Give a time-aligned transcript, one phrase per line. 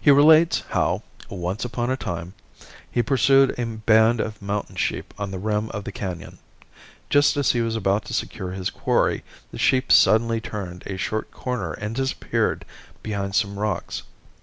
[0.00, 2.32] He relates how "once upon a time"
[2.90, 6.38] he pursued a band of mountain sheep on the rim of the canon.
[7.10, 11.30] Just as he was about to secure his quarry the sheep suddenly turned a short
[11.30, 12.64] corner and disappeared
[13.02, 14.04] behind some rocks.